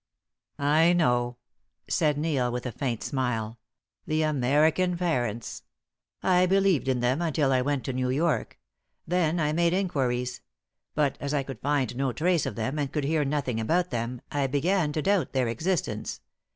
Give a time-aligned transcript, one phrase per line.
[0.57, 1.37] "I know,"
[1.87, 3.59] said Neil, with a faint smile.
[4.07, 5.61] "The American parents!
[6.23, 8.57] I believed in them until I went to New York.
[9.05, 10.41] Then I made enquiries;
[10.95, 14.21] but as I could find no trace of them, and could hear nothing about them,
[14.31, 16.21] I began to doubt their existence.